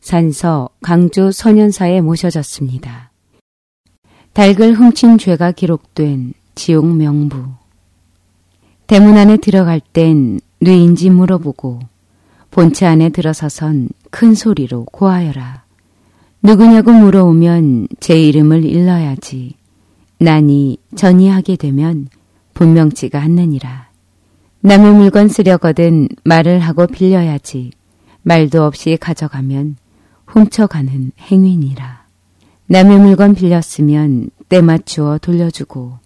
산서 0.00 0.70
강주 0.82 1.30
소년사에 1.32 2.00
모셔졌습니다. 2.00 3.10
닭을 4.32 4.74
훔친 4.74 5.18
죄가 5.18 5.52
기록된 5.52 6.32
지옥 6.54 6.86
명부. 6.86 7.44
대문 8.86 9.16
안에 9.16 9.36
들어갈 9.36 9.80
땐 9.80 10.40
뇌인지 10.60 11.10
물어보고 11.10 11.80
본체 12.50 12.86
안에 12.86 13.10
들어서선 13.10 13.90
큰 14.10 14.34
소리로 14.34 14.86
고하여라. 14.86 15.64
누구냐고 16.42 16.92
물어오면 16.92 17.88
제 18.00 18.20
이름을 18.20 18.64
일러야지. 18.64 19.54
난이 20.18 20.78
전이 20.96 21.28
하게 21.28 21.56
되면 21.56 22.08
분명치가 22.54 23.20
않느니라. 23.20 23.90
남의 24.60 24.92
물건 24.92 25.28
쓰려거든 25.28 26.08
말을 26.24 26.60
하고 26.60 26.86
빌려야지. 26.86 27.70
말도 28.22 28.64
없이 28.64 28.98
가져가면 29.00 29.76
훔쳐가는 30.30 31.12
행위니라. 31.18 32.04
남의 32.66 32.98
물건 33.00 33.34
빌렸으면 33.34 34.30
때 34.48 34.60
맞추어 34.62 35.18
돌려주고 35.18 35.98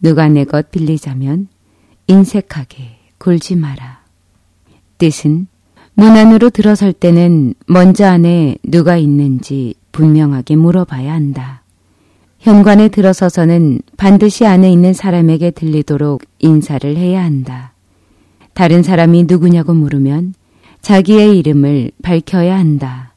누가 0.00 0.28
내 0.28 0.44
것 0.44 0.70
빌리자면 0.70 1.48
인색하게 2.06 2.98
굴지 3.18 3.56
마라. 3.56 4.02
뜻은 4.98 5.48
문 5.94 6.10
안으로 6.12 6.50
들어설 6.50 6.92
때는 6.92 7.54
먼저 7.66 8.06
안에 8.06 8.56
누가 8.62 8.96
있는지 8.96 9.74
분명하게 9.90 10.54
물어봐야 10.56 11.12
한다. 11.12 11.62
현관에 12.38 12.88
들어서서는 12.88 13.80
반드시 13.96 14.46
안에 14.46 14.70
있는 14.70 14.92
사람에게 14.92 15.50
들리도록 15.50 16.22
인사를 16.38 16.96
해야 16.96 17.24
한다. 17.24 17.72
다른 18.54 18.84
사람이 18.84 19.24
누구냐고 19.24 19.74
물으면 19.74 20.34
자기의 20.80 21.36
이름을 21.38 21.90
밝혀야 22.02 22.56
한다. 22.56 23.07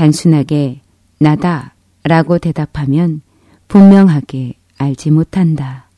단순하게 0.00 0.80
나다 1.18 1.74
라고 2.04 2.38
대답하면 2.38 3.20
분명하게 3.68 4.54
알지 4.78 5.10
못한다. 5.10 5.90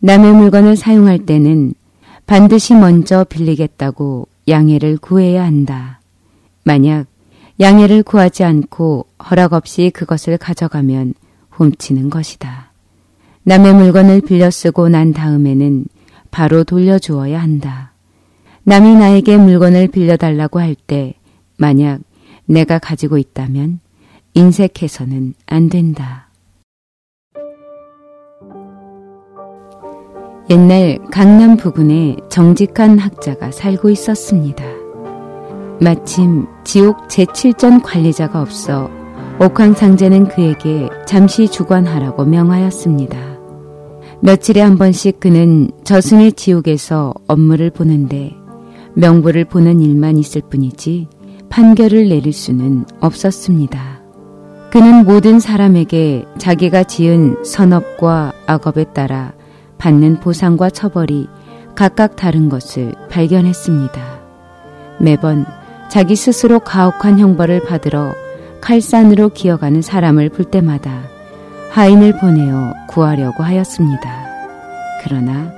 남의 0.00 0.32
물건을 0.32 0.74
사용할 0.76 1.20
때는 1.20 1.74
반드시 2.26 2.74
먼저 2.74 3.22
빌리겠다고 3.22 4.26
양해를 4.48 4.98
구해야 4.98 5.44
한다. 5.44 6.00
만약 6.64 7.06
양해를 7.60 8.02
구하지 8.02 8.42
않고 8.42 9.06
허락 9.30 9.52
없이 9.52 9.92
그것을 9.94 10.36
가져가면 10.36 11.14
훔치는 11.50 12.10
것이다. 12.10 12.72
남의 13.44 13.72
물건을 13.72 14.20
빌려 14.22 14.50
쓰고 14.50 14.88
난 14.88 15.12
다음에는 15.12 15.84
바로 16.32 16.64
돌려주어야 16.64 17.40
한다. 17.40 17.92
남이 18.64 18.96
나에게 18.96 19.36
물건을 19.36 19.86
빌려달라고 19.86 20.58
할 20.58 20.74
때 20.74 21.14
만약 21.56 22.00
내가 22.48 22.78
가지고 22.78 23.18
있다면 23.18 23.80
인색해서는 24.34 25.34
안 25.46 25.68
된다. 25.68 26.28
옛날 30.50 30.98
강남 31.10 31.58
부근에 31.58 32.16
정직한 32.30 32.98
학자가 32.98 33.50
살고 33.50 33.90
있었습니다. 33.90 34.64
마침 35.80 36.46
지옥 36.64 37.06
제7전 37.08 37.82
관리자가 37.82 38.40
없어 38.40 38.90
옥황 39.38 39.74
상제는 39.74 40.28
그에게 40.28 40.88
잠시 41.06 41.48
주관하라고 41.48 42.24
명하였습니다. 42.24 43.38
며칠에 44.20 44.60
한 44.60 44.78
번씩 44.78 45.20
그는 45.20 45.70
저승의 45.84 46.32
지옥에서 46.32 47.14
업무를 47.28 47.70
보는데 47.70 48.34
명부를 48.94 49.44
보는 49.44 49.80
일만 49.80 50.16
있을 50.16 50.40
뿐이지 50.48 51.08
판결을 51.50 52.08
내릴 52.08 52.32
수는 52.32 52.84
없었습니다. 53.00 53.98
그는 54.70 55.04
모든 55.04 55.40
사람에게 55.40 56.26
자기가 56.36 56.84
지은 56.84 57.42
선업과 57.44 58.32
악업에 58.46 58.84
따라 58.92 59.32
받는 59.78 60.20
보상과 60.20 60.70
처벌이 60.70 61.28
각각 61.74 62.16
다른 62.16 62.48
것을 62.48 62.92
발견했습니다. 63.08 64.18
매번 64.98 65.46
자기 65.88 66.16
스스로 66.16 66.58
가혹한 66.58 67.18
형벌을 67.18 67.64
받으러 67.64 68.12
칼산으로 68.60 69.30
기어가는 69.30 69.80
사람을 69.80 70.28
볼 70.30 70.44
때마다 70.44 71.02
하인을 71.70 72.18
보내어 72.18 72.74
구하려고 72.88 73.42
하였습니다. 73.42 74.26
그러나 75.04 75.52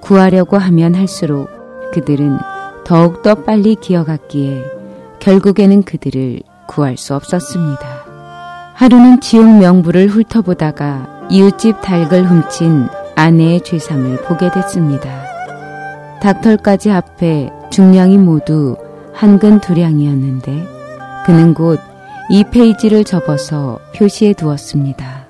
구하려고 0.00 0.56
하면 0.56 0.94
할수록 0.94 1.48
그들은 1.92 2.38
더욱더 2.84 3.34
빨리 3.34 3.74
기어갔기에 3.74 4.73
결국에는 5.24 5.82
그들을 5.82 6.40
구할 6.66 6.96
수 6.96 7.14
없었습니다. 7.14 8.04
하루는 8.74 9.20
지옥 9.20 9.58
명부를 9.58 10.08
훑어보다가 10.08 11.26
이웃집 11.30 11.80
닭을 11.82 12.24
훔친 12.28 12.88
아내의 13.16 13.62
죄상을 13.62 14.22
보게 14.22 14.50
됐습니다. 14.50 15.08
닭털까지 16.20 16.90
합해 16.90 17.50
중량이 17.70 18.18
모두 18.18 18.76
한근 19.12 19.60
두량이었는데 19.60 20.66
그는 21.26 21.54
곧 21.54 21.80
이 22.30 22.42
페이지를 22.42 23.04
접어서 23.04 23.78
표시해 23.94 24.32
두었습니다. 24.32 25.26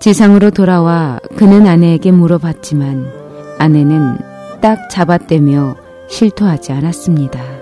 지상으로 0.00 0.50
돌아와 0.50 1.20
그는 1.36 1.66
아내에게 1.66 2.12
물어봤지만 2.12 3.06
아내는 3.58 4.18
딱 4.62 4.88
잡아떼며 4.88 5.76
실토하지 6.08 6.72
않았습니다. 6.72 7.53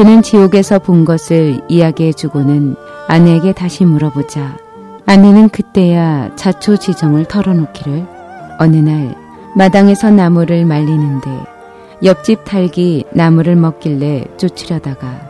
그는 0.00 0.22
지옥에서 0.22 0.78
본 0.78 1.04
것을 1.04 1.60
이야기해 1.68 2.14
주고는 2.14 2.74
아내에게 3.06 3.52
다시 3.52 3.84
물어보자 3.84 4.56
아내는 5.04 5.50
그때야 5.50 6.34
자초지정을 6.36 7.26
털어놓기를 7.26 8.06
어느 8.58 8.76
날 8.76 9.14
마당에서 9.54 10.10
나무를 10.10 10.64
말리는데 10.64 11.28
옆집 12.02 12.46
닭이 12.46 13.04
나무를 13.12 13.56
먹길래 13.56 14.24
쫓으려다가 14.38 15.20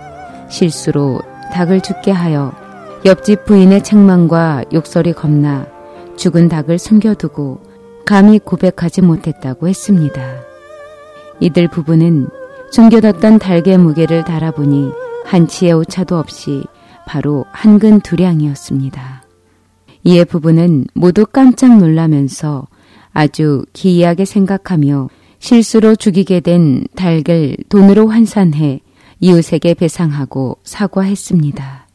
실수로 0.49 1.21
닭을 1.53 1.81
죽게 1.81 2.13
하여 2.13 2.53
옆집 3.05 3.47
부인의 3.47 3.83
책망과 3.83 4.67
욕설이 4.73 5.15
겁나 5.15 5.67
죽은 6.15 6.49
닭을 6.49 6.79
숨겨두고 6.79 7.59
감히 8.07 8.39
고백하지 8.39 9.03
못했다고 9.03 9.67
했습니다. 9.67 10.23
이들 11.41 11.67
부부는 11.67 12.29
숨겨뒀던 12.71 13.41
닭의 13.41 13.79
무게를 13.79 14.25
달아보니 14.25 14.93
한치의 15.25 15.73
오차도 15.73 16.17
없이 16.17 16.63
바로 17.07 17.45
한근 17.51 18.01
두량이었습니다. 18.01 19.25
이에 20.05 20.25
부부는 20.25 20.87
모두 20.95 21.27
깜짝 21.27 21.79
놀라면서 21.79 22.67
아주 23.13 23.65
기이하게 23.73 24.25
생각하며 24.25 25.09
실수로 25.41 25.97
죽이게 25.97 26.41
된 26.41 26.85
닭을 26.95 27.57
돈으로 27.69 28.09
환산해 28.09 28.81
이웃에게 29.19 29.75
배상하고 29.75 30.59
사과했습니다. 30.63 31.89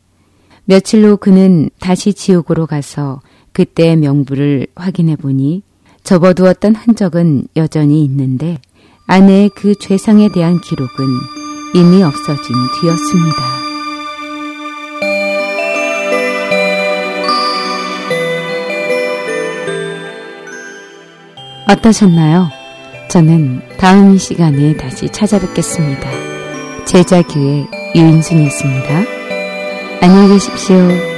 며칠 0.65 1.05
후 1.05 1.15
그는 1.17 1.69
다시 1.79 2.13
지옥으로 2.13 2.65
가서 2.67 3.21
그때의 3.53 3.95
명부를 3.97 4.67
확인해 4.75 5.15
보니 5.15 5.63
접어두었던 6.03 6.75
흔적은 6.75 7.47
여전히 7.55 8.03
있는데 8.03 8.59
아내의 9.07 9.49
그 9.53 9.75
죄상에 9.75 10.29
대한 10.29 10.59
기록은 10.59 11.05
이미 11.75 12.01
없어진 12.01 12.55
뒤였습니다. 12.81 13.37
어떠셨나요? 21.67 22.49
저는 23.09 23.61
다음 23.77 24.17
시간에 24.17 24.75
다시 24.75 25.07
찾아뵙겠습니다. 25.09 26.09
제자교회 26.85 27.67
유인순이었습니다. 27.95 29.03
안녕히 30.01 30.29
계십시오. 30.29 31.14